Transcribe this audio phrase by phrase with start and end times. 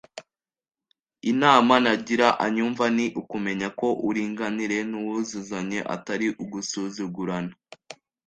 [1.31, 7.53] Inama nagira anyumva ni ukumenya ko uuringanire n’uwuzuzanye atari ugusuzugurana